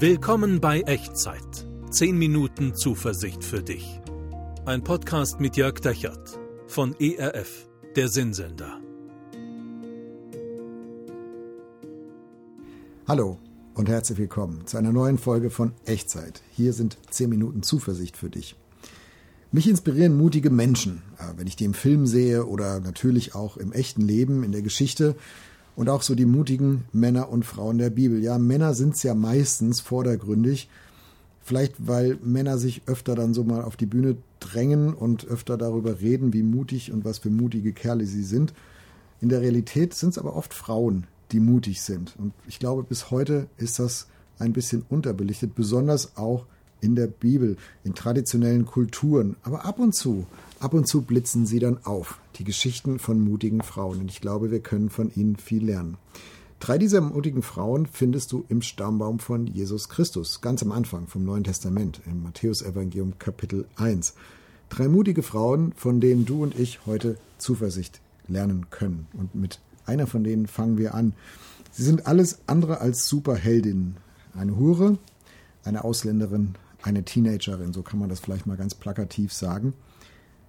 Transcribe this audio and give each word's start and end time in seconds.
Willkommen 0.00 0.60
bei 0.60 0.82
Echtzeit. 0.82 1.66
10 1.90 2.16
Minuten 2.16 2.72
Zuversicht 2.76 3.42
für 3.42 3.64
dich. 3.64 4.00
Ein 4.64 4.84
Podcast 4.84 5.40
mit 5.40 5.56
Jörg 5.56 5.80
Dechert 5.80 6.38
von 6.68 6.94
ERF, 7.00 7.68
der 7.96 8.08
Sinnsender. 8.08 8.80
Hallo 13.08 13.40
und 13.74 13.88
herzlich 13.88 14.18
willkommen 14.18 14.68
zu 14.68 14.76
einer 14.76 14.92
neuen 14.92 15.18
Folge 15.18 15.50
von 15.50 15.72
Echtzeit. 15.84 16.42
Hier 16.52 16.74
sind 16.74 16.96
10 17.10 17.28
Minuten 17.28 17.64
Zuversicht 17.64 18.16
für 18.16 18.30
dich. 18.30 18.54
Mich 19.50 19.68
inspirieren 19.68 20.16
mutige 20.16 20.50
Menschen, 20.50 21.02
wenn 21.36 21.48
ich 21.48 21.56
die 21.56 21.64
im 21.64 21.74
Film 21.74 22.06
sehe 22.06 22.46
oder 22.46 22.78
natürlich 22.78 23.34
auch 23.34 23.56
im 23.56 23.72
echten 23.72 24.02
Leben, 24.02 24.44
in 24.44 24.52
der 24.52 24.62
Geschichte 24.62 25.16
und 25.78 25.88
auch 25.88 26.02
so 26.02 26.16
die 26.16 26.26
mutigen 26.26 26.86
Männer 26.92 27.28
und 27.28 27.44
Frauen 27.44 27.78
der 27.78 27.90
Bibel. 27.90 28.20
Ja, 28.20 28.36
Männer 28.36 28.74
sind 28.74 28.96
es 28.96 29.04
ja 29.04 29.14
meistens 29.14 29.80
vordergründig, 29.80 30.68
vielleicht 31.40 31.86
weil 31.86 32.18
Männer 32.20 32.58
sich 32.58 32.82
öfter 32.86 33.14
dann 33.14 33.32
so 33.32 33.44
mal 33.44 33.62
auf 33.62 33.76
die 33.76 33.86
Bühne 33.86 34.16
drängen 34.40 34.92
und 34.92 35.28
öfter 35.28 35.56
darüber 35.56 36.00
reden, 36.00 36.32
wie 36.32 36.42
mutig 36.42 36.90
und 36.90 37.04
was 37.04 37.18
für 37.18 37.30
mutige 37.30 37.72
Kerle 37.72 38.06
sie 38.06 38.24
sind. 38.24 38.54
In 39.20 39.28
der 39.28 39.40
Realität 39.40 39.94
sind 39.94 40.10
es 40.10 40.18
aber 40.18 40.34
oft 40.34 40.52
Frauen, 40.52 41.06
die 41.30 41.38
mutig 41.38 41.80
sind. 41.80 42.16
Und 42.18 42.32
ich 42.48 42.58
glaube, 42.58 42.82
bis 42.82 43.12
heute 43.12 43.46
ist 43.56 43.78
das 43.78 44.08
ein 44.40 44.52
bisschen 44.52 44.84
unterbelichtet, 44.88 45.54
besonders 45.54 46.16
auch 46.16 46.46
in 46.80 46.94
der 46.94 47.06
Bibel, 47.06 47.56
in 47.84 47.94
traditionellen 47.94 48.66
Kulturen. 48.66 49.36
Aber 49.42 49.64
ab 49.64 49.78
und 49.78 49.94
zu, 49.94 50.26
ab 50.60 50.74
und 50.74 50.86
zu 50.86 51.02
blitzen 51.02 51.46
sie 51.46 51.58
dann 51.58 51.84
auf, 51.84 52.18
die 52.36 52.44
Geschichten 52.44 52.98
von 52.98 53.20
mutigen 53.20 53.62
Frauen. 53.62 54.00
Und 54.00 54.10
ich 54.10 54.20
glaube, 54.20 54.50
wir 54.50 54.60
können 54.60 54.90
von 54.90 55.10
ihnen 55.14 55.36
viel 55.36 55.64
lernen. 55.64 55.96
Drei 56.60 56.76
dieser 56.76 57.00
mutigen 57.00 57.42
Frauen 57.42 57.86
findest 57.86 58.32
du 58.32 58.44
im 58.48 58.62
Stammbaum 58.62 59.20
von 59.20 59.46
Jesus 59.46 59.88
Christus, 59.88 60.40
ganz 60.40 60.60
am 60.62 60.72
Anfang 60.72 61.06
vom 61.06 61.24
Neuen 61.24 61.44
Testament, 61.44 62.00
im 62.04 62.24
Matthäusevangelium 62.24 63.18
Kapitel 63.20 63.66
1. 63.76 64.14
Drei 64.68 64.88
mutige 64.88 65.22
Frauen, 65.22 65.72
von 65.76 66.00
denen 66.00 66.26
du 66.26 66.42
und 66.42 66.58
ich 66.58 66.80
heute 66.84 67.16
Zuversicht 67.38 68.00
lernen 68.26 68.66
können. 68.70 69.06
Und 69.12 69.34
mit 69.34 69.60
einer 69.86 70.06
von 70.06 70.24
denen 70.24 70.46
fangen 70.46 70.78
wir 70.78 70.94
an. 70.94 71.14
Sie 71.70 71.84
sind 71.84 72.06
alles 72.06 72.40
andere 72.46 72.80
als 72.80 73.06
Superheldinnen. 73.06 73.96
Eine 74.34 74.56
Hure, 74.56 74.98
eine 75.64 75.84
Ausländerin, 75.84 76.54
eine 76.82 77.04
Teenagerin, 77.04 77.72
so 77.72 77.82
kann 77.82 77.98
man 77.98 78.08
das 78.08 78.20
vielleicht 78.20 78.46
mal 78.46 78.56
ganz 78.56 78.74
plakativ 78.74 79.32
sagen. 79.32 79.74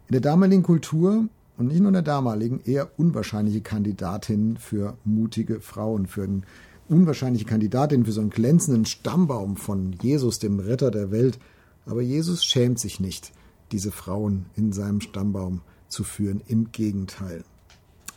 In 0.07 0.13
der 0.13 0.21
damaligen 0.21 0.63
Kultur 0.63 1.25
und 1.57 1.67
nicht 1.67 1.79
nur 1.79 1.89
in 1.89 1.93
der 1.93 2.01
damaligen 2.01 2.61
eher 2.63 2.89
unwahrscheinliche 2.97 3.61
Kandidatin 3.61 4.57
für 4.57 4.97
mutige 5.03 5.59
Frauen, 5.59 6.07
für 6.07 6.23
eine 6.23 6.41
unwahrscheinliche 6.87 7.45
Kandidatin 7.45 8.05
für 8.05 8.11
so 8.11 8.21
einen 8.21 8.29
glänzenden 8.31 8.85
Stammbaum 8.85 9.57
von 9.57 9.93
Jesus, 10.01 10.39
dem 10.39 10.59
Retter 10.59 10.91
der 10.91 11.11
Welt. 11.11 11.39
Aber 11.85 12.01
Jesus 12.01 12.43
schämt 12.43 12.79
sich 12.79 12.99
nicht, 12.99 13.31
diese 13.71 13.91
Frauen 13.91 14.45
in 14.55 14.73
seinem 14.73 15.01
Stammbaum 15.01 15.61
zu 15.87 16.03
führen. 16.03 16.41
Im 16.47 16.71
Gegenteil. 16.71 17.43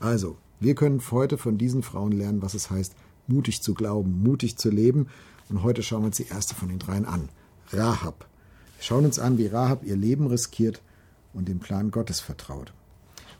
Also, 0.00 0.36
wir 0.60 0.74
können 0.74 1.02
heute 1.10 1.38
von 1.38 1.58
diesen 1.58 1.82
Frauen 1.82 2.12
lernen, 2.12 2.42
was 2.42 2.54
es 2.54 2.70
heißt, 2.70 2.94
mutig 3.26 3.62
zu 3.62 3.74
glauben, 3.74 4.22
mutig 4.22 4.56
zu 4.56 4.70
leben. 4.70 5.08
Und 5.48 5.62
heute 5.62 5.82
schauen 5.82 6.02
wir 6.02 6.06
uns 6.06 6.16
die 6.16 6.28
erste 6.28 6.54
von 6.54 6.68
den 6.68 6.78
dreien 6.78 7.04
an. 7.04 7.28
Rahab. 7.72 8.26
Wir 8.78 8.84
schauen 8.84 9.04
uns 9.04 9.18
an, 9.18 9.38
wie 9.38 9.46
Rahab 9.46 9.84
ihr 9.84 9.96
Leben 9.96 10.26
riskiert 10.26 10.82
und 11.32 11.48
dem 11.48 11.60
Plan 11.60 11.90
Gottes 11.90 12.20
vertraut. 12.20 12.72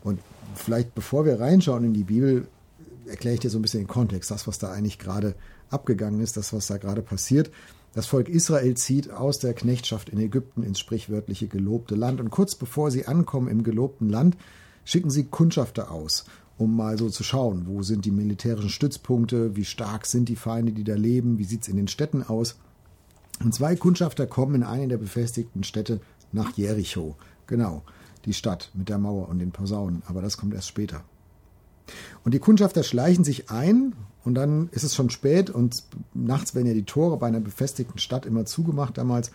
Und 0.03 0.19
vielleicht 0.55 0.95
bevor 0.95 1.25
wir 1.25 1.39
reinschauen 1.39 1.83
in 1.83 1.93
die 1.93 2.03
Bibel, 2.03 2.47
erkläre 3.05 3.35
ich 3.35 3.41
dir 3.41 3.49
so 3.49 3.59
ein 3.59 3.61
bisschen 3.61 3.81
den 3.81 3.87
Kontext, 3.87 4.31
das, 4.31 4.47
was 4.47 4.59
da 4.59 4.71
eigentlich 4.71 4.99
gerade 4.99 5.35
abgegangen 5.69 6.21
ist, 6.21 6.37
das, 6.37 6.53
was 6.53 6.67
da 6.67 6.77
gerade 6.77 7.01
passiert. 7.01 7.51
Das 7.93 8.07
Volk 8.07 8.27
Israel 8.27 8.75
zieht 8.75 9.11
aus 9.11 9.39
der 9.39 9.53
Knechtschaft 9.53 10.09
in 10.09 10.19
Ägypten 10.19 10.63
ins 10.63 10.79
sprichwörtliche 10.79 11.47
gelobte 11.47 11.95
Land. 11.95 12.19
Und 12.19 12.31
kurz 12.31 12.55
bevor 12.55 12.89
sie 12.89 13.05
ankommen 13.05 13.47
im 13.47 13.63
gelobten 13.63 14.09
Land, 14.09 14.35
schicken 14.83 15.11
sie 15.11 15.25
Kundschafter 15.25 15.91
aus, 15.91 16.25
um 16.57 16.75
mal 16.75 16.97
so 16.97 17.09
zu 17.09 17.23
schauen, 17.23 17.67
wo 17.67 17.83
sind 17.83 18.05
die 18.05 18.11
militärischen 18.11 18.69
Stützpunkte, 18.69 19.55
wie 19.55 19.65
stark 19.65 20.05
sind 20.05 20.27
die 20.27 20.35
Feinde, 20.35 20.71
die 20.71 20.83
da 20.83 20.95
leben, 20.95 21.37
wie 21.37 21.43
sieht 21.43 21.63
es 21.63 21.67
in 21.67 21.77
den 21.77 21.87
Städten 21.87 22.23
aus. 22.23 22.55
Und 23.43 23.53
zwei 23.53 23.75
Kundschafter 23.75 24.25
kommen 24.25 24.55
in 24.55 24.63
eine 24.63 24.87
der 24.87 24.97
befestigten 24.97 25.63
Städte 25.63 25.99
nach 26.31 26.55
Jericho. 26.55 27.15
Genau, 27.45 27.83
die 28.25 28.33
Stadt 28.33 28.71
mit 28.73 28.87
der 28.87 28.97
Mauer 28.97 29.27
und 29.27 29.39
den 29.39 29.51
Posaunen. 29.51 30.01
Aber 30.07 30.21
das 30.21 30.37
kommt 30.37 30.53
erst 30.53 30.69
später. 30.69 31.03
Und 32.23 32.33
die 32.33 32.39
Kundschafter 32.39 32.83
schleichen 32.83 33.25
sich 33.25 33.51
ein 33.51 33.93
und 34.23 34.35
dann 34.35 34.69
ist 34.71 34.83
es 34.83 34.95
schon 34.95 35.09
spät 35.09 35.49
und 35.49 35.83
nachts 36.13 36.55
werden 36.55 36.67
ja 36.67 36.73
die 36.73 36.85
Tore 36.85 37.17
bei 37.17 37.27
einer 37.27 37.41
befestigten 37.41 37.99
Stadt 37.99 38.25
immer 38.25 38.45
zugemacht 38.45 38.97
damals. 38.97 39.31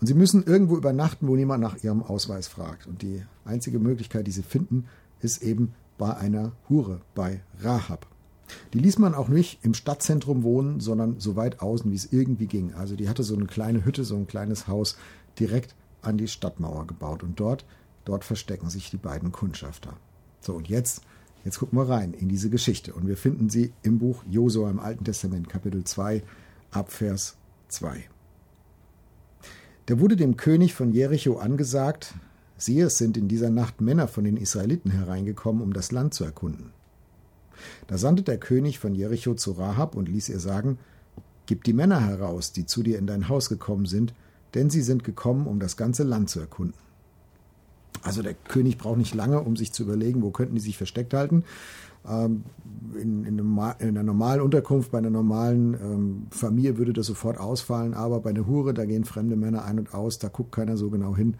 Und 0.00 0.06
sie 0.06 0.14
müssen 0.14 0.44
irgendwo 0.44 0.76
übernachten, 0.76 1.28
wo 1.28 1.36
niemand 1.36 1.62
nach 1.62 1.82
ihrem 1.82 2.02
Ausweis 2.02 2.48
fragt. 2.48 2.86
Und 2.86 3.02
die 3.02 3.22
einzige 3.44 3.78
Möglichkeit, 3.78 4.26
die 4.26 4.32
sie 4.32 4.42
finden, 4.42 4.86
ist 5.20 5.42
eben 5.42 5.74
bei 5.98 6.14
einer 6.16 6.52
Hure, 6.68 7.00
bei 7.14 7.40
Rahab. 7.60 8.06
Die 8.72 8.78
ließ 8.78 8.98
man 8.98 9.14
auch 9.14 9.28
nicht 9.28 9.58
im 9.62 9.74
Stadtzentrum 9.74 10.42
wohnen, 10.42 10.80
sondern 10.80 11.18
so 11.18 11.36
weit 11.36 11.60
außen, 11.60 11.90
wie 11.90 11.96
es 11.96 12.12
irgendwie 12.12 12.46
ging. 12.46 12.74
Also 12.74 12.96
die 12.96 13.08
hatte 13.08 13.22
so 13.22 13.34
eine 13.34 13.46
kleine 13.46 13.84
Hütte, 13.84 14.04
so 14.04 14.16
ein 14.16 14.26
kleines 14.26 14.68
Haus 14.68 14.96
direkt 15.38 15.74
an 16.02 16.18
die 16.18 16.28
Stadtmauer 16.28 16.86
gebaut. 16.86 17.22
Und 17.22 17.40
dort, 17.40 17.64
dort 18.04 18.24
verstecken 18.24 18.70
sich 18.70 18.90
die 18.90 18.96
beiden 18.96 19.32
Kundschafter. 19.32 19.94
So, 20.40 20.54
und 20.54 20.68
jetzt, 20.68 21.02
jetzt 21.44 21.58
gucken 21.58 21.78
wir 21.78 21.88
rein 21.88 22.14
in 22.14 22.28
diese 22.28 22.50
Geschichte. 22.50 22.92
Und 22.94 23.08
wir 23.08 23.16
finden 23.16 23.50
sie 23.50 23.72
im 23.82 23.98
Buch 23.98 24.22
Josua 24.28 24.70
im 24.70 24.80
Alten 24.80 25.04
Testament, 25.04 25.48
Kapitel 25.48 25.84
2, 25.84 26.22
Abvers 26.70 27.36
2. 27.68 28.04
Da 29.86 30.00
wurde 30.00 30.16
dem 30.16 30.36
König 30.36 30.74
von 30.74 30.92
Jericho 30.92 31.38
angesagt, 31.38 32.14
siehe, 32.56 32.86
es 32.86 32.98
sind 32.98 33.16
in 33.16 33.28
dieser 33.28 33.50
Nacht 33.50 33.80
Männer 33.80 34.08
von 34.08 34.24
den 34.24 34.36
Israeliten 34.36 34.90
hereingekommen, 34.90 35.62
um 35.62 35.72
das 35.72 35.92
Land 35.92 36.14
zu 36.14 36.24
erkunden. 36.24 36.72
Da 37.86 37.98
sandte 37.98 38.22
der 38.22 38.38
König 38.38 38.78
von 38.78 38.94
Jericho 38.94 39.34
zu 39.34 39.52
Rahab 39.52 39.94
und 39.96 40.08
ließ 40.08 40.28
ihr 40.28 40.40
sagen, 40.40 40.78
Gib 41.46 41.62
die 41.62 41.72
Männer 41.72 42.00
heraus, 42.00 42.52
die 42.52 42.66
zu 42.66 42.82
dir 42.82 42.98
in 42.98 43.06
dein 43.06 43.28
Haus 43.28 43.48
gekommen 43.48 43.86
sind, 43.86 44.14
denn 44.54 44.68
sie 44.68 44.82
sind 44.82 45.04
gekommen, 45.04 45.46
um 45.46 45.60
das 45.60 45.76
ganze 45.76 46.02
Land 46.02 46.28
zu 46.28 46.40
erkunden. 46.40 46.74
Also 48.02 48.22
der 48.22 48.34
König 48.34 48.78
braucht 48.78 48.98
nicht 48.98 49.14
lange, 49.14 49.40
um 49.40 49.56
sich 49.56 49.72
zu 49.72 49.84
überlegen, 49.84 50.22
wo 50.22 50.30
könnten 50.30 50.56
die 50.56 50.60
sich 50.60 50.76
versteckt 50.76 51.14
halten. 51.14 51.44
Ähm, 52.08 52.44
in, 53.00 53.24
in, 53.24 53.56
einer 53.58 54.02
normalen 54.02 54.40
Unterkunft, 54.40 54.90
bei 54.90 54.98
einer 54.98 55.10
normalen 55.10 55.74
ähm, 55.74 56.26
Familie 56.30 56.78
würde 56.78 56.92
das 56.92 57.06
sofort 57.06 57.38
ausfallen, 57.38 57.94
aber 57.94 58.20
bei 58.20 58.30
einer 58.30 58.46
Hure, 58.46 58.74
da 58.74 58.84
gehen 58.84 59.04
fremde 59.04 59.36
Männer 59.36 59.64
ein 59.64 59.78
und 59.78 59.94
aus, 59.94 60.18
da 60.18 60.28
guckt 60.28 60.52
keiner 60.52 60.76
so 60.76 60.90
genau 60.90 61.16
hin. 61.16 61.36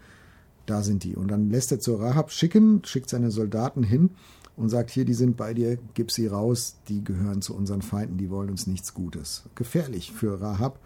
Da 0.67 0.83
sind 0.83 1.03
die. 1.03 1.15
Und 1.15 1.29
dann 1.29 1.49
lässt 1.49 1.71
er 1.71 1.79
zu 1.79 1.95
Rahab 1.95 2.29
schicken, 2.29 2.81
schickt 2.83 3.09
seine 3.09 3.31
Soldaten 3.31 3.83
hin 3.83 4.11
und 4.57 4.69
sagt, 4.69 4.91
hier, 4.91 5.05
die 5.05 5.13
sind 5.13 5.37
bei 5.37 5.53
dir, 5.53 5.77
gib 5.93 6.11
sie 6.11 6.27
raus, 6.27 6.75
die 6.89 7.03
gehören 7.03 7.41
zu 7.41 7.55
unseren 7.55 7.81
Feinden, 7.81 8.17
die 8.17 8.29
wollen 8.29 8.49
uns 8.49 8.67
nichts 8.67 8.93
Gutes. 8.93 9.43
Gefährlich 9.55 10.11
für 10.11 10.41
Rahab, 10.41 10.79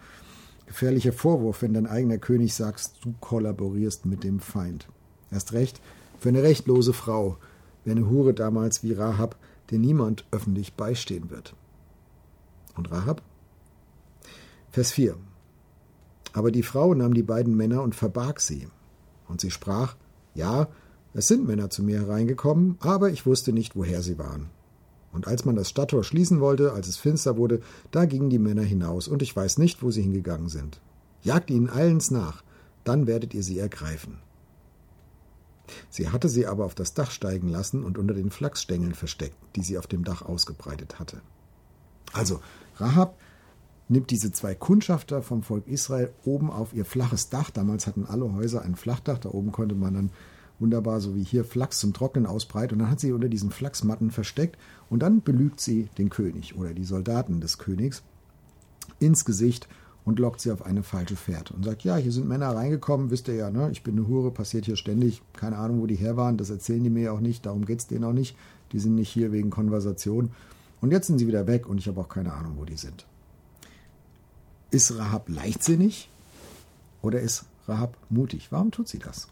gefährlicher 0.66 1.12
Vorwurf, 1.12 1.62
wenn 1.62 1.74
dein 1.74 1.88
eigener 1.88 2.18
König 2.18 2.54
sagst, 2.54 2.94
du 3.02 3.12
kollaborierst 3.20 4.06
mit 4.06 4.22
dem 4.22 4.38
Feind. 4.38 4.88
Erst 5.32 5.52
recht 5.52 5.80
für 6.20 6.28
eine 6.28 6.44
rechtlose 6.44 6.92
Frau, 6.92 7.38
wie 7.84 7.90
eine 7.90 8.08
Hure 8.08 8.34
damals 8.34 8.84
wie 8.84 8.92
Rahab, 8.92 9.36
der 9.70 9.80
niemand 9.80 10.26
öffentlich 10.30 10.74
beistehen 10.74 11.30
wird. 11.30 11.56
Und 12.76 12.92
Rahab? 12.92 13.20
Vers 14.70 14.92
4. 14.92 15.16
Aber 16.34 16.52
die 16.52 16.62
Frau 16.62 16.94
nahm 16.94 17.14
die 17.14 17.24
beiden 17.24 17.56
Männer 17.56 17.82
und 17.82 17.96
verbarg 17.96 18.40
sie. 18.40 18.68
Und 19.32 19.40
sie 19.40 19.50
sprach, 19.50 19.96
ja, 20.34 20.68
es 21.14 21.26
sind 21.26 21.46
Männer 21.46 21.70
zu 21.70 21.82
mir 21.82 22.00
hereingekommen, 22.00 22.76
aber 22.80 23.08
ich 23.08 23.24
wusste 23.24 23.54
nicht, 23.54 23.74
woher 23.74 24.02
sie 24.02 24.18
waren. 24.18 24.50
Und 25.10 25.26
als 25.26 25.46
man 25.46 25.56
das 25.56 25.70
Stadttor 25.70 26.04
schließen 26.04 26.40
wollte, 26.40 26.74
als 26.74 26.86
es 26.86 26.98
finster 26.98 27.38
wurde, 27.38 27.62
da 27.92 28.04
gingen 28.04 28.28
die 28.28 28.38
Männer 28.38 28.60
hinaus, 28.60 29.08
und 29.08 29.22
ich 29.22 29.34
weiß 29.34 29.56
nicht, 29.56 29.82
wo 29.82 29.90
sie 29.90 30.02
hingegangen 30.02 30.50
sind. 30.50 30.82
Jagt 31.22 31.48
ihnen 31.48 31.70
eilends 31.70 32.10
nach, 32.10 32.44
dann 32.84 33.06
werdet 33.06 33.32
ihr 33.32 33.42
sie 33.42 33.58
ergreifen. 33.58 34.18
Sie 35.88 36.10
hatte 36.10 36.28
sie 36.28 36.46
aber 36.46 36.66
auf 36.66 36.74
das 36.74 36.92
Dach 36.92 37.10
steigen 37.10 37.48
lassen 37.48 37.84
und 37.84 37.96
unter 37.96 38.12
den 38.12 38.30
Flachsstängeln 38.30 38.92
versteckt, 38.92 39.38
die 39.56 39.62
sie 39.62 39.78
auf 39.78 39.86
dem 39.86 40.04
Dach 40.04 40.20
ausgebreitet 40.20 40.98
hatte. 40.98 41.22
Also, 42.12 42.40
Rahab 42.76 43.16
nimmt 43.92 44.10
diese 44.10 44.32
zwei 44.32 44.54
Kundschafter 44.54 45.22
vom 45.22 45.42
Volk 45.42 45.68
Israel 45.68 46.10
oben 46.24 46.50
auf 46.50 46.72
ihr 46.74 46.84
flaches 46.84 47.28
Dach. 47.28 47.50
Damals 47.50 47.86
hatten 47.86 48.06
alle 48.06 48.32
Häuser 48.32 48.62
ein 48.62 48.74
Flachdach, 48.74 49.18
da 49.18 49.28
oben 49.28 49.52
konnte 49.52 49.74
man 49.74 49.94
dann 49.94 50.10
wunderbar, 50.58 51.00
so 51.00 51.14
wie 51.14 51.22
hier 51.22 51.44
Flachs 51.44 51.78
zum 51.78 51.92
Trocknen 51.92 52.26
ausbreitet. 52.26 52.72
Und 52.72 52.78
dann 52.80 52.90
hat 52.90 53.00
sie 53.00 53.12
unter 53.12 53.28
diesen 53.28 53.50
Flachsmatten 53.50 54.10
versteckt 54.10 54.58
und 54.90 55.00
dann 55.00 55.22
belügt 55.22 55.60
sie 55.60 55.88
den 55.98 56.08
König 56.08 56.56
oder 56.56 56.72
die 56.72 56.84
Soldaten 56.84 57.40
des 57.40 57.58
Königs 57.58 58.02
ins 58.98 59.24
Gesicht 59.24 59.68
und 60.04 60.18
lockt 60.18 60.40
sie 60.40 60.50
auf 60.50 60.64
eine 60.64 60.82
falsche 60.82 61.16
Fährte 61.16 61.54
und 61.54 61.64
sagt, 61.64 61.84
ja, 61.84 61.96
hier 61.96 62.12
sind 62.12 62.28
Männer 62.28 62.54
reingekommen, 62.54 63.10
wisst 63.10 63.28
ihr 63.28 63.34
ja, 63.34 63.50
ne? 63.50 63.70
ich 63.70 63.82
bin 63.82 63.96
eine 63.96 64.08
Hure, 64.08 64.30
passiert 64.30 64.64
hier 64.64 64.76
ständig, 64.76 65.22
keine 65.34 65.58
Ahnung, 65.58 65.80
wo 65.80 65.86
die 65.86 65.94
her 65.94 66.16
waren, 66.16 66.36
das 66.36 66.50
erzählen 66.50 66.82
die 66.82 66.90
mir 66.90 67.12
auch 67.12 67.20
nicht, 67.20 67.46
darum 67.46 67.64
geht 67.64 67.80
es 67.80 67.86
denen 67.86 68.04
auch 68.04 68.12
nicht, 68.12 68.36
die 68.72 68.80
sind 68.80 68.96
nicht 68.96 69.10
hier 69.10 69.30
wegen 69.30 69.50
Konversation. 69.50 70.30
Und 70.80 70.90
jetzt 70.90 71.06
sind 71.06 71.18
sie 71.18 71.28
wieder 71.28 71.46
weg 71.46 71.68
und 71.68 71.78
ich 71.78 71.86
habe 71.86 72.00
auch 72.00 72.08
keine 72.08 72.32
Ahnung, 72.32 72.54
wo 72.56 72.64
die 72.64 72.76
sind. 72.76 73.06
Ist 74.72 74.96
Rahab 74.96 75.28
leichtsinnig 75.28 76.08
oder 77.02 77.20
ist 77.20 77.44
Rahab 77.68 77.94
mutig? 78.08 78.48
Warum 78.50 78.70
tut 78.70 78.88
sie 78.88 78.98
das? 78.98 79.28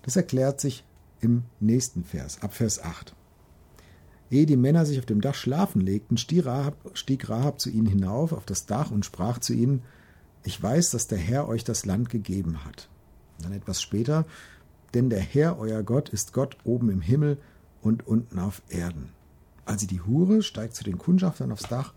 Das 0.00 0.16
erklärt 0.16 0.62
sich 0.62 0.82
im 1.20 1.42
nächsten 1.60 2.04
Vers, 2.04 2.40
ab 2.40 2.54
Vers 2.54 2.82
8. 2.82 3.14
Ehe 4.30 4.46
die 4.46 4.56
Männer 4.56 4.86
sich 4.86 4.98
auf 4.98 5.04
dem 5.04 5.20
Dach 5.20 5.34
schlafen 5.34 5.82
legten, 5.82 6.16
stieg 6.16 6.46
Rahab, 6.46 6.74
stieg 6.94 7.28
Rahab 7.28 7.60
zu 7.60 7.68
ihnen 7.68 7.86
hinauf 7.86 8.32
auf 8.32 8.46
das 8.46 8.64
Dach 8.64 8.90
und 8.90 9.04
sprach 9.04 9.40
zu 9.40 9.52
ihnen, 9.52 9.82
ich 10.42 10.62
weiß, 10.62 10.88
dass 10.92 11.06
der 11.06 11.18
Herr 11.18 11.46
euch 11.46 11.62
das 11.62 11.84
Land 11.84 12.08
gegeben 12.08 12.64
hat. 12.64 12.88
dann 13.42 13.52
etwas 13.52 13.82
später, 13.82 14.24
denn 14.94 15.10
der 15.10 15.20
Herr, 15.20 15.58
euer 15.58 15.82
Gott, 15.82 16.08
ist 16.08 16.32
Gott 16.32 16.56
oben 16.64 16.88
im 16.88 17.02
Himmel 17.02 17.36
und 17.82 18.06
unten 18.06 18.38
auf 18.38 18.62
Erden. 18.70 19.10
Also 19.66 19.86
die 19.86 20.00
Hure 20.00 20.42
steigt 20.42 20.74
zu 20.74 20.82
den 20.82 20.96
Kundschaftern 20.96 21.52
aufs 21.52 21.68
Dach 21.68 21.92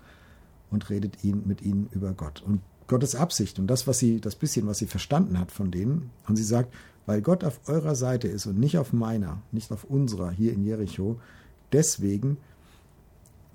und 0.73 0.89
redet 0.89 1.23
ihn, 1.23 1.43
mit 1.45 1.61
ihnen 1.61 1.87
über 1.93 2.13
Gott 2.13 2.43
und 2.45 2.61
Gottes 2.87 3.15
Absicht 3.15 3.59
und 3.59 3.67
das, 3.67 3.87
was 3.87 3.99
sie, 3.99 4.19
das 4.19 4.35
bisschen, 4.35 4.67
was 4.67 4.77
sie 4.79 4.87
verstanden 4.87 5.39
hat 5.39 5.51
von 5.51 5.71
denen. 5.71 6.09
Und 6.27 6.35
sie 6.35 6.43
sagt, 6.43 6.73
weil 7.05 7.21
Gott 7.21 7.43
auf 7.43 7.59
eurer 7.67 7.95
Seite 7.95 8.27
ist 8.27 8.45
und 8.45 8.59
nicht 8.59 8.77
auf 8.77 8.93
meiner, 8.93 9.41
nicht 9.51 9.71
auf 9.71 9.83
unserer 9.83 10.31
hier 10.31 10.53
in 10.53 10.63
Jericho, 10.63 11.19
deswegen, 11.71 12.37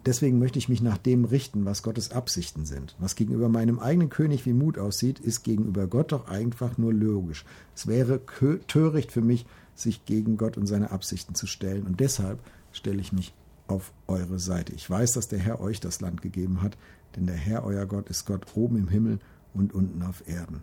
deswegen 0.07 0.39
möchte 0.39 0.59
ich 0.59 0.69
mich 0.69 0.83
nach 0.83 0.99
dem 0.99 1.25
richten, 1.25 1.65
was 1.65 1.83
Gottes 1.83 2.11
Absichten 2.11 2.65
sind. 2.65 2.95
Was 2.99 3.17
gegenüber 3.17 3.49
meinem 3.49 3.79
eigenen 3.79 4.09
König 4.09 4.47
wie 4.47 4.53
Mut 4.53 4.79
aussieht, 4.79 5.19
ist 5.19 5.43
gegenüber 5.43 5.87
Gott 5.87 6.13
doch 6.13 6.29
einfach 6.29 6.79
nur 6.79 6.93
logisch. 6.93 7.45
Es 7.75 7.87
wäre 7.87 8.21
töricht 8.67 9.13
für 9.13 9.23
mich, 9.23 9.47
sich 9.75 10.05
gegen 10.05 10.37
Gott 10.37 10.57
und 10.57 10.67
seine 10.67 10.91
Absichten 10.91 11.35
zu 11.35 11.47
stellen. 11.47 11.87
Und 11.87 12.01
deshalb 12.01 12.41
stelle 12.73 13.01
ich 13.01 13.13
mich 13.13 13.33
auf 13.69 13.93
eure 14.07 14.39
Seite. 14.39 14.73
Ich 14.73 14.89
weiß, 14.89 15.13
dass 15.13 15.29
der 15.29 15.39
Herr 15.39 15.61
euch 15.61 15.79
das 15.79 16.01
Land 16.01 16.23
gegeben 16.23 16.63
hat, 16.63 16.77
denn 17.19 17.27
der 17.27 17.37
Herr, 17.37 17.65
euer 17.65 17.85
Gott, 17.87 18.09
ist 18.09 18.27
Gott 18.27 18.47
oben 18.55 18.77
im 18.77 18.89
Himmel 18.89 19.19
und 19.53 19.75
unten 19.75 20.03
auf 20.03 20.27
Erden. 20.29 20.63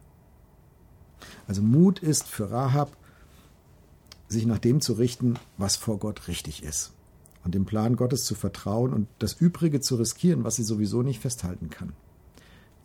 Also 1.47 1.61
Mut 1.61 1.99
ist 1.99 2.27
für 2.27 2.49
Rahab, 2.49 2.95
sich 4.27 4.45
nach 4.45 4.59
dem 4.59 4.81
zu 4.81 4.93
richten, 4.93 5.35
was 5.57 5.75
vor 5.75 5.99
Gott 5.99 6.27
richtig 6.27 6.63
ist. 6.63 6.93
Und 7.43 7.53
dem 7.53 7.65
Plan 7.65 7.95
Gottes 7.95 8.23
zu 8.23 8.33
vertrauen 8.33 8.93
und 8.93 9.07
das 9.19 9.33
Übrige 9.33 9.81
zu 9.81 9.97
riskieren, 9.97 10.43
was 10.43 10.55
sie 10.55 10.63
sowieso 10.63 11.03
nicht 11.03 11.19
festhalten 11.19 11.69
kann. 11.69 11.93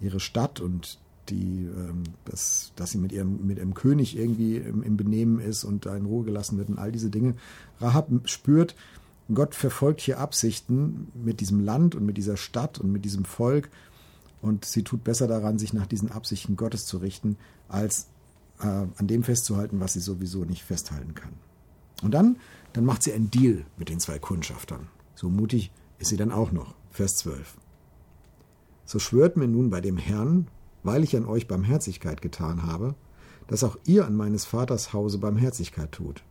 Ihre 0.00 0.20
Stadt 0.20 0.61
und 0.61 0.99
die, 1.28 1.64
ähm, 1.64 2.02
dass, 2.25 2.72
dass 2.76 2.90
sie 2.90 2.99
mit 2.99 3.12
ihrem, 3.12 3.46
mit 3.46 3.58
ihrem 3.58 3.75
König 3.75 4.19
irgendwie 4.19 4.56
im, 4.56 4.82
im 4.82 4.96
Benehmen 4.96 5.38
ist 5.38 5.64
und 5.64 5.87
da 5.87 5.96
in 5.96 6.06
Ruhe 6.06 6.25
gelassen 6.25 6.58
wird 6.58 6.69
und 6.69 6.78
all 6.78 6.93
diese 6.93 7.08
Dinge. 7.08 7.34
Rahab 7.78 8.08
spürt, 8.25 8.75
Gott 9.35 9.55
verfolgt 9.55 10.00
hier 10.00 10.19
Absichten 10.19 11.09
mit 11.15 11.41
diesem 11.41 11.61
Land 11.61 11.94
und 11.94 12.05
mit 12.05 12.17
dieser 12.17 12.37
Stadt 12.37 12.79
und 12.79 12.91
mit 12.91 13.05
diesem 13.05 13.25
Volk. 13.25 13.71
Und 14.43 14.65
sie 14.65 14.82
tut 14.82 15.05
besser 15.05 15.29
daran, 15.29 15.59
sich 15.59 15.73
nach 15.73 15.87
diesen 15.87 16.11
Absichten 16.11 16.56
Gottes 16.56 16.87
zu 16.87 16.99
richten, 16.99 17.37
als 17.69 18.09
äh, 18.61 18.67
an 18.67 19.06
dem 19.06 19.23
festzuhalten, 19.23 19.81
was 19.81 19.93
sie 19.93 20.00
sowieso 20.00 20.44
nicht 20.44 20.65
festhalten 20.65 21.15
kann. 21.15 21.32
Und 22.03 22.12
dann, 22.12 22.37
dann 22.73 22.85
macht 22.85 23.03
sie 23.03 23.12
einen 23.12 23.31
Deal 23.31 23.65
mit 23.77 23.88
den 23.88 24.00
zwei 24.00 24.19
Kundschaftern. 24.19 24.88
So 25.15 25.29
mutig 25.29 25.71
ist 25.99 26.09
sie 26.09 26.17
dann 26.17 26.32
auch 26.32 26.53
noch. 26.53 26.75
Vers 26.91 27.17
12. 27.17 27.56
So 28.87 28.99
schwört 28.99 29.37
mir 29.37 29.47
nun 29.47 29.71
bei 29.71 29.81
dem 29.81 29.99
Herrn, 29.99 30.49
weil 30.82 31.05
ich 31.05 31.17
an 31.17 31.27
euch 31.27 31.47
Barmherzigkeit 31.47 32.23
getan 32.23 32.65
habe, 32.65 32.94
dass 33.47 33.62
auch 33.62 33.79
ihr 33.85 34.06
an 34.06 34.17
meines 34.17 34.44
Vaters 34.44 34.93
Hause 34.93 35.19
Barmherzigkeit 35.19 35.93
tut 35.93 36.25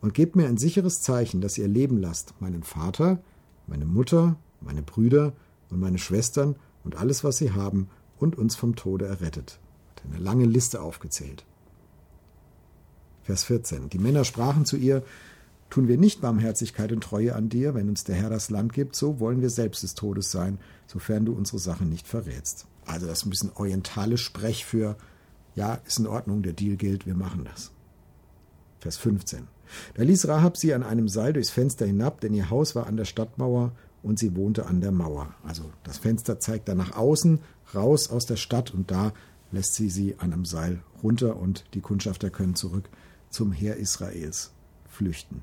und 0.00 0.14
gebt 0.14 0.36
mir 0.36 0.46
ein 0.46 0.56
sicheres 0.56 1.02
Zeichen, 1.02 1.40
dass 1.40 1.58
ihr 1.58 1.68
leben 1.68 1.98
lasst, 1.98 2.34
meinen 2.40 2.62
Vater, 2.62 3.20
meine 3.66 3.86
Mutter, 3.86 4.36
meine 4.60 4.82
Brüder 4.82 5.32
und 5.70 5.80
meine 5.80 5.98
Schwestern 5.98 6.56
und 6.84 6.96
alles, 6.96 7.24
was 7.24 7.38
sie 7.38 7.52
haben, 7.52 7.88
und 8.18 8.36
uns 8.36 8.54
vom 8.54 8.76
Tode 8.76 9.06
errettet. 9.06 9.58
Hat 9.96 10.04
eine 10.04 10.22
lange 10.22 10.44
Liste 10.44 10.82
aufgezählt. 10.82 11.44
Vers 13.22 13.44
14. 13.44 13.88
Die 13.88 13.98
Männer 13.98 14.24
sprachen 14.24 14.64
zu 14.66 14.76
ihr, 14.76 15.02
Tun 15.70 15.86
wir 15.86 15.98
nicht 15.98 16.20
Barmherzigkeit 16.20 16.90
und 16.90 17.04
Treue 17.04 17.36
an 17.36 17.48
dir, 17.48 17.74
wenn 17.74 17.88
uns 17.88 18.02
der 18.02 18.16
Herr 18.16 18.28
das 18.28 18.50
Land 18.50 18.72
gibt, 18.72 18.96
so 18.96 19.20
wollen 19.20 19.40
wir 19.40 19.50
selbst 19.50 19.84
des 19.84 19.94
Todes 19.94 20.32
sein, 20.32 20.58
sofern 20.88 21.24
du 21.24 21.32
unsere 21.32 21.60
Sache 21.60 21.84
nicht 21.84 22.08
verrätst. 22.08 22.66
Also 22.86 23.06
das 23.06 23.18
ist 23.18 23.26
ein 23.26 23.30
bisschen 23.30 23.52
orientalisch 23.54 24.24
Sprech 24.24 24.64
für, 24.64 24.96
ja, 25.54 25.74
ist 25.86 26.00
in 26.00 26.08
Ordnung, 26.08 26.42
der 26.42 26.54
Deal 26.54 26.76
gilt, 26.76 27.06
wir 27.06 27.14
machen 27.14 27.44
das. 27.44 27.70
Vers 28.80 28.96
15. 28.96 29.46
Da 29.94 30.02
ließ 30.02 30.26
Rahab 30.26 30.56
sie 30.56 30.74
an 30.74 30.82
einem 30.82 31.08
Seil 31.08 31.32
durchs 31.32 31.50
Fenster 31.50 31.86
hinab, 31.86 32.20
denn 32.20 32.34
ihr 32.34 32.50
Haus 32.50 32.74
war 32.74 32.86
an 32.86 32.96
der 32.96 33.04
Stadtmauer 33.04 33.72
und 34.02 34.18
sie 34.18 34.34
wohnte 34.34 34.66
an 34.66 34.80
der 34.80 34.90
Mauer. 34.90 35.34
Also 35.44 35.64
das 35.84 35.98
Fenster 35.98 36.40
zeigt 36.40 36.68
dann 36.68 36.78
nach 36.78 36.96
außen, 36.96 37.40
raus 37.74 38.10
aus 38.10 38.26
der 38.26 38.36
Stadt 38.36 38.72
und 38.72 38.90
da 38.90 39.12
lässt 39.52 39.74
sie 39.74 39.90
sie 39.90 40.16
an 40.18 40.32
einem 40.32 40.44
Seil 40.44 40.82
runter 41.02 41.36
und 41.36 41.64
die 41.74 41.80
Kundschafter 41.80 42.30
können 42.30 42.54
zurück 42.54 42.88
zum 43.28 43.52
Heer 43.52 43.76
Israels 43.76 44.50
flüchten. 44.88 45.42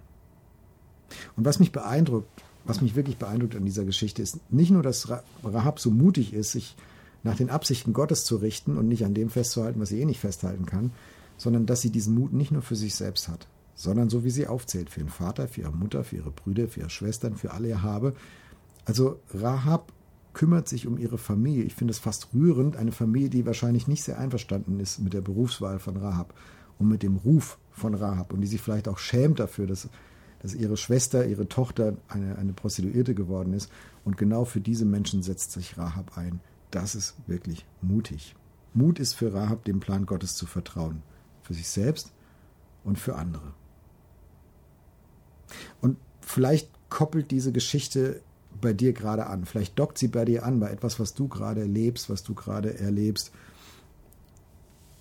Und 1.35 1.45
was 1.45 1.59
mich 1.59 1.71
beeindruckt, 1.71 2.43
was 2.65 2.81
mich 2.81 2.95
wirklich 2.95 3.17
beeindruckt 3.17 3.55
an 3.55 3.65
dieser 3.65 3.85
Geschichte 3.85 4.21
ist 4.21 4.39
nicht 4.51 4.71
nur, 4.71 4.83
dass 4.83 5.09
Rahab 5.43 5.79
so 5.79 5.89
mutig 5.89 6.33
ist, 6.33 6.51
sich 6.51 6.75
nach 7.23 7.37
den 7.37 7.49
Absichten 7.49 7.93
Gottes 7.93 8.25
zu 8.25 8.37
richten 8.37 8.77
und 8.77 8.87
nicht 8.87 9.05
an 9.05 9.13
dem 9.13 9.29
festzuhalten, 9.29 9.79
was 9.79 9.89
sie 9.89 10.01
eh 10.01 10.05
nicht 10.05 10.19
festhalten 10.19 10.65
kann, 10.65 10.91
sondern 11.37 11.65
dass 11.65 11.81
sie 11.81 11.91
diesen 11.91 12.15
Mut 12.15 12.33
nicht 12.33 12.51
nur 12.51 12.61
für 12.61 12.75
sich 12.75 12.95
selbst 12.95 13.27
hat, 13.27 13.47
sondern 13.75 14.09
so 14.09 14.23
wie 14.23 14.31
sie 14.31 14.47
aufzählt, 14.47 14.89
für 14.89 15.01
ihren 15.01 15.09
Vater, 15.09 15.47
für 15.47 15.61
ihre 15.61 15.71
Mutter, 15.71 16.03
für 16.03 16.17
ihre 16.17 16.31
Brüder, 16.31 16.67
für 16.67 16.81
ihre 16.81 16.89
Schwestern, 16.89 17.35
für 17.35 17.51
alle 17.51 17.69
ihr 17.69 17.83
Habe. 17.83 18.13
Also 18.85 19.19
Rahab 19.33 19.93
kümmert 20.33 20.67
sich 20.67 20.87
um 20.87 20.97
ihre 20.97 21.17
Familie. 21.17 21.63
Ich 21.63 21.75
finde 21.75 21.91
es 21.91 21.99
fast 21.99 22.29
rührend, 22.33 22.75
eine 22.75 22.91
Familie, 22.91 23.29
die 23.29 23.45
wahrscheinlich 23.45 23.87
nicht 23.87 24.03
sehr 24.03 24.19
einverstanden 24.19 24.79
ist 24.79 24.99
mit 24.99 25.13
der 25.13 25.21
Berufswahl 25.21 25.79
von 25.79 25.97
Rahab 25.97 26.33
und 26.79 26.87
mit 26.87 27.03
dem 27.03 27.15
Ruf 27.15 27.57
von 27.71 27.95
Rahab 27.95 28.33
und 28.33 28.41
die 28.41 28.47
sich 28.47 28.61
vielleicht 28.61 28.87
auch 28.87 28.97
schämt 28.97 29.39
dafür, 29.39 29.67
dass, 29.67 29.89
dass 30.41 30.53
ihre 30.53 30.77
Schwester, 30.77 31.25
ihre 31.25 31.47
Tochter 31.47 31.97
eine, 32.07 32.37
eine 32.37 32.53
Prostituierte 32.53 33.15
geworden 33.15 33.53
ist. 33.53 33.71
Und 34.05 34.17
genau 34.17 34.45
für 34.45 34.61
diese 34.61 34.85
Menschen 34.85 35.23
setzt 35.23 35.51
sich 35.51 35.77
Rahab 35.77 36.17
ein. 36.17 36.39
Das 36.71 36.95
ist 36.95 37.15
wirklich 37.27 37.65
mutig. 37.81 38.35
Mut 38.73 38.99
ist 38.99 39.13
für 39.13 39.33
Rahab, 39.33 39.65
dem 39.65 39.79
Plan 39.79 40.05
Gottes 40.05 40.35
zu 40.35 40.45
vertrauen. 40.45 41.01
Für 41.47 41.53
sich 41.53 41.69
selbst 41.69 42.11
und 42.83 42.99
für 42.99 43.15
andere. 43.15 43.53
Und 45.79 45.95
vielleicht 46.19 46.69
koppelt 46.89 47.31
diese 47.31 47.53
Geschichte 47.53 48.21
bei 48.59 48.73
dir 48.73 48.91
gerade 48.91 49.27
an. 49.27 49.45
Vielleicht 49.45 49.79
dockt 49.79 49.97
sie 49.97 50.09
bei 50.09 50.25
dir 50.25 50.45
an, 50.45 50.59
bei 50.59 50.69
etwas, 50.69 50.99
was 50.99 51.13
du 51.13 51.29
gerade 51.29 51.61
erlebst, 51.61 52.09
was 52.09 52.23
du 52.23 52.33
gerade 52.33 52.77
erlebst. 52.77 53.31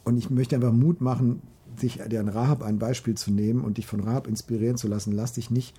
Und 0.04 0.18
ich 0.18 0.30
möchte 0.30 0.54
einfach 0.54 0.70
Mut 0.70 1.00
machen, 1.00 1.42
dich 1.82 2.00
an 2.00 2.28
Rahab 2.28 2.62
ein 2.62 2.78
Beispiel 2.78 3.16
zu 3.16 3.32
nehmen 3.32 3.64
und 3.64 3.78
dich 3.78 3.88
von 3.88 3.98
Rahab 3.98 4.28
inspirieren 4.28 4.76
zu 4.76 4.86
lassen. 4.86 5.10
Lass 5.10 5.32
dich 5.32 5.50
nicht, 5.50 5.74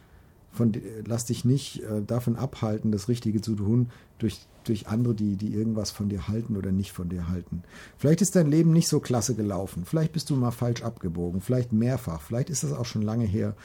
von, 0.57 0.73
lass 1.05 1.25
dich 1.25 1.45
nicht 1.45 1.83
äh, 1.83 2.01
davon 2.01 2.35
abhalten, 2.35 2.91
das 2.91 3.07
Richtige 3.07 3.41
zu 3.41 3.55
tun, 3.55 3.89
durch, 4.19 4.45
durch 4.65 4.87
andere, 4.87 5.15
die, 5.15 5.37
die 5.37 5.53
irgendwas 5.53 5.91
von 5.91 6.09
dir 6.09 6.27
halten 6.27 6.57
oder 6.57 6.71
nicht 6.71 6.91
von 6.91 7.09
dir 7.09 7.29
halten. 7.29 7.63
Vielleicht 7.97 8.21
ist 8.21 8.35
dein 8.35 8.51
Leben 8.51 8.73
nicht 8.73 8.87
so 8.87 8.99
klasse 8.99 9.35
gelaufen. 9.35 9.85
Vielleicht 9.85 10.11
bist 10.11 10.29
du 10.29 10.35
mal 10.35 10.51
falsch 10.51 10.83
abgebogen. 10.83 11.41
Vielleicht 11.41 11.71
mehrfach. 11.71 12.21
Vielleicht 12.21 12.49
ist 12.49 12.63
das 12.63 12.73
auch 12.73 12.85
schon 12.85 13.01
lange 13.01 13.25
her. 13.25 13.55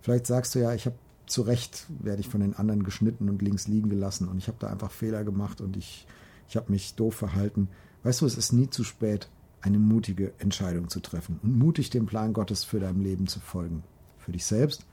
Vielleicht 0.00 0.26
sagst 0.26 0.54
du 0.54 0.60
ja, 0.60 0.74
ich 0.74 0.86
habe 0.86 0.96
zu 1.26 1.42
Recht, 1.42 1.86
werde 2.00 2.20
ich 2.20 2.28
von 2.28 2.40
den 2.40 2.54
anderen 2.54 2.82
geschnitten 2.82 3.28
und 3.28 3.42
links 3.42 3.68
liegen 3.68 3.90
gelassen 3.90 4.28
und 4.28 4.38
ich 4.38 4.48
habe 4.48 4.58
da 4.60 4.68
einfach 4.68 4.90
Fehler 4.90 5.24
gemacht 5.24 5.60
und 5.60 5.76
ich, 5.76 6.06
ich 6.48 6.56
habe 6.56 6.72
mich 6.72 6.94
doof 6.94 7.14
verhalten. 7.14 7.68
Weißt 8.02 8.22
du, 8.22 8.26
es 8.26 8.38
ist 8.38 8.52
nie 8.52 8.70
zu 8.70 8.84
spät, 8.84 9.28
eine 9.60 9.78
mutige 9.78 10.32
Entscheidung 10.38 10.88
zu 10.88 11.00
treffen 11.00 11.40
und 11.42 11.58
mutig 11.58 11.90
dem 11.90 12.06
Plan 12.06 12.32
Gottes 12.32 12.64
für 12.64 12.80
dein 12.80 13.00
Leben 13.00 13.26
zu 13.26 13.40
folgen. 13.40 13.82
Für 14.18 14.32
dich 14.32 14.44
selbst 14.44 14.86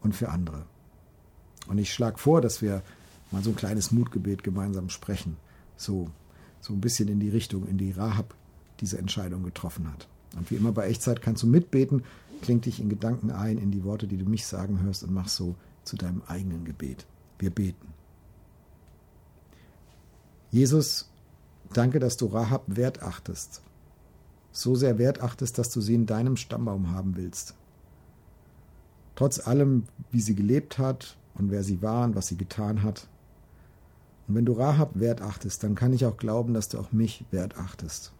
und 0.00 0.14
für 0.14 0.30
andere. 0.30 0.64
Und 1.70 1.78
ich 1.78 1.92
schlage 1.92 2.18
vor, 2.18 2.40
dass 2.40 2.60
wir 2.60 2.82
mal 3.30 3.42
so 3.42 3.50
ein 3.50 3.56
kleines 3.56 3.90
Mutgebet 3.90 4.42
gemeinsam 4.42 4.90
sprechen. 4.90 5.36
So, 5.76 6.10
so 6.60 6.74
ein 6.74 6.80
bisschen 6.80 7.08
in 7.08 7.20
die 7.20 7.30
Richtung, 7.30 7.66
in 7.66 7.78
die 7.78 7.92
Rahab 7.92 8.34
diese 8.80 8.98
Entscheidung 8.98 9.42
getroffen 9.42 9.90
hat. 9.90 10.06
Und 10.36 10.50
wie 10.50 10.56
immer 10.56 10.72
bei 10.72 10.88
Echtzeit 10.88 11.22
kannst 11.22 11.42
du 11.42 11.46
mitbeten, 11.46 12.04
kling 12.42 12.60
dich 12.60 12.80
in 12.80 12.88
Gedanken 12.88 13.30
ein 13.30 13.56
in 13.56 13.70
die 13.70 13.84
Worte, 13.84 14.06
die 14.06 14.18
du 14.18 14.24
mich 14.24 14.46
sagen 14.46 14.82
hörst 14.82 15.02
und 15.02 15.14
mach 15.14 15.28
so 15.28 15.54
zu 15.84 15.96
deinem 15.96 16.22
eigenen 16.26 16.64
Gebet. 16.64 17.06
Wir 17.38 17.50
beten. 17.50 17.88
Jesus, 20.50 21.08
danke, 21.72 21.98
dass 21.98 22.16
du 22.16 22.26
Rahab 22.26 22.64
wertachtest 22.66 23.62
so 24.52 24.74
sehr 24.74 24.98
wertachtest, 24.98 25.58
dass 25.58 25.70
du 25.70 25.80
sie 25.80 25.94
in 25.94 26.06
deinem 26.06 26.36
Stammbaum 26.36 26.90
haben 26.90 27.16
willst. 27.16 27.54
Trotz 29.14 29.46
allem, 29.46 29.84
wie 30.10 30.20
sie 30.20 30.34
gelebt 30.34 30.78
hat 30.78 31.16
und 31.40 31.50
wer 31.50 31.64
sie 31.64 31.82
war 31.82 32.04
und 32.04 32.14
was 32.14 32.28
sie 32.28 32.36
getan 32.36 32.82
hat. 32.82 33.08
Und 34.28 34.34
wenn 34.36 34.44
du 34.44 34.52
Rahab 34.52 35.00
wertachtest, 35.00 35.62
dann 35.64 35.74
kann 35.74 35.92
ich 35.92 36.06
auch 36.06 36.16
glauben, 36.16 36.54
dass 36.54 36.68
du 36.68 36.78
auch 36.78 36.92
mich 36.92 37.24
wertachtest. 37.30 38.12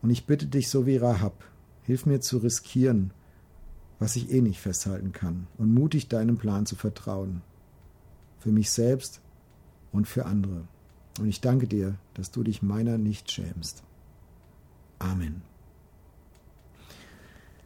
Und 0.00 0.10
ich 0.10 0.26
bitte 0.26 0.46
dich, 0.46 0.70
so 0.70 0.86
wie 0.86 0.96
Rahab, 0.96 1.44
hilf 1.82 2.06
mir 2.06 2.20
zu 2.20 2.38
riskieren, 2.38 3.12
was 3.98 4.16
ich 4.16 4.30
eh 4.30 4.40
nicht 4.40 4.60
festhalten 4.60 5.12
kann, 5.12 5.46
und 5.58 5.74
mutig 5.74 6.08
deinem 6.08 6.38
Plan 6.38 6.66
zu 6.66 6.76
vertrauen. 6.76 7.42
Für 8.38 8.52
mich 8.52 8.70
selbst 8.70 9.20
und 9.92 10.06
für 10.06 10.26
andere. 10.26 10.68
Und 11.18 11.26
ich 11.26 11.40
danke 11.40 11.66
dir, 11.66 11.96
dass 12.14 12.30
du 12.30 12.42
dich 12.42 12.62
meiner 12.62 12.98
nicht 12.98 13.30
schämst. 13.30 13.82
Amen. 14.98 15.42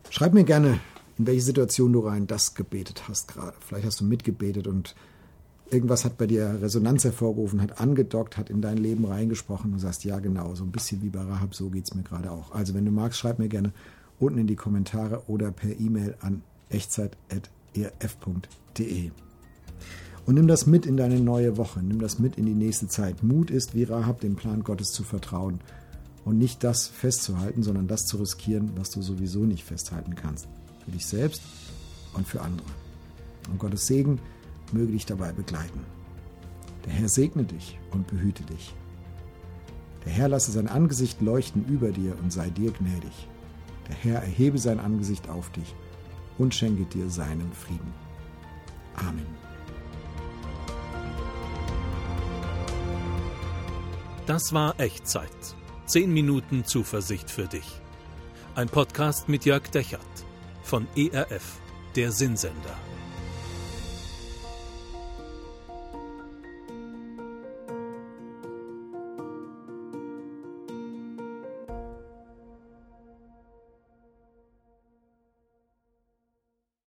Schreib 0.08 0.32
mir 0.32 0.44
gerne, 0.44 0.80
in 1.20 1.26
welche 1.26 1.42
Situation 1.42 1.92
du 1.92 2.00
rein 2.00 2.26
das 2.26 2.54
gebetet 2.54 3.06
hast 3.06 3.28
gerade. 3.28 3.52
Vielleicht 3.60 3.84
hast 3.84 4.00
du 4.00 4.06
mitgebetet 4.06 4.66
und 4.66 4.94
irgendwas 5.70 6.06
hat 6.06 6.16
bei 6.16 6.26
dir 6.26 6.62
Resonanz 6.62 7.04
hervorgerufen, 7.04 7.60
hat 7.60 7.78
angedockt, 7.78 8.38
hat 8.38 8.48
in 8.48 8.62
dein 8.62 8.78
Leben 8.78 9.04
reingesprochen 9.04 9.74
und 9.74 9.80
sagst, 9.80 10.02
ja 10.04 10.18
genau, 10.18 10.54
so 10.54 10.64
ein 10.64 10.72
bisschen 10.72 11.02
wie 11.02 11.10
bei 11.10 11.20
Rahab, 11.20 11.54
so 11.54 11.68
geht 11.68 11.84
es 11.84 11.94
mir 11.94 12.04
gerade 12.04 12.30
auch. 12.30 12.52
Also 12.52 12.72
wenn 12.72 12.86
du 12.86 12.90
magst, 12.90 13.18
schreib 13.18 13.38
mir 13.38 13.50
gerne 13.50 13.74
unten 14.18 14.38
in 14.38 14.46
die 14.46 14.56
Kommentare 14.56 15.24
oder 15.26 15.52
per 15.52 15.78
E-Mail 15.78 16.16
an 16.20 16.42
echtzeit.erf.de. 16.70 19.10
Und 20.24 20.34
nimm 20.34 20.48
das 20.48 20.66
mit 20.66 20.86
in 20.86 20.96
deine 20.96 21.20
neue 21.20 21.58
Woche, 21.58 21.82
nimm 21.82 22.00
das 22.00 22.18
mit 22.18 22.38
in 22.38 22.46
die 22.46 22.54
nächste 22.54 22.88
Zeit. 22.88 23.22
Mut 23.22 23.50
ist, 23.50 23.74
wie 23.74 23.84
Rahab, 23.84 24.22
dem 24.22 24.36
Plan 24.36 24.64
Gottes 24.64 24.92
zu 24.92 25.04
vertrauen 25.04 25.60
und 26.24 26.38
nicht 26.38 26.64
das 26.64 26.86
festzuhalten, 26.86 27.62
sondern 27.62 27.88
das 27.88 28.06
zu 28.06 28.16
riskieren, 28.16 28.70
was 28.76 28.88
du 28.88 29.02
sowieso 29.02 29.40
nicht 29.40 29.64
festhalten 29.64 30.14
kannst. 30.14 30.48
Für 30.90 30.96
dich 30.96 31.06
selbst 31.06 31.42
und 32.14 32.26
für 32.26 32.40
andere. 32.40 32.66
Und 33.48 33.60
Gottes 33.60 33.86
Segen 33.86 34.18
möge 34.72 34.90
dich 34.90 35.06
dabei 35.06 35.30
begleiten. 35.30 35.84
Der 36.84 36.92
Herr 36.92 37.08
segne 37.08 37.44
dich 37.44 37.78
und 37.92 38.08
behüte 38.08 38.42
dich. 38.42 38.74
Der 40.04 40.12
Herr 40.12 40.26
lasse 40.26 40.50
sein 40.50 40.66
Angesicht 40.66 41.20
leuchten 41.20 41.64
über 41.68 41.92
dir 41.92 42.18
und 42.20 42.32
sei 42.32 42.50
dir 42.50 42.72
gnädig. 42.72 43.28
Der 43.88 43.94
Herr 43.94 44.20
erhebe 44.20 44.58
sein 44.58 44.80
Angesicht 44.80 45.28
auf 45.28 45.50
dich 45.50 45.76
und 46.38 46.56
schenke 46.56 46.86
dir 46.86 47.08
seinen 47.08 47.52
Frieden. 47.52 47.94
Amen. 48.96 49.26
Das 54.26 54.52
war 54.52 54.80
Echtzeit. 54.80 55.54
Zehn 55.86 56.12
Minuten 56.12 56.64
Zuversicht 56.64 57.30
für 57.30 57.46
dich. 57.46 57.80
Ein 58.56 58.68
Podcast 58.68 59.28
mit 59.28 59.44
Jörg 59.44 59.68
Dechert 59.70 60.00
von 60.62 60.86
ERF, 60.96 61.58
der 61.96 62.12
Sinnsender. 62.12 62.76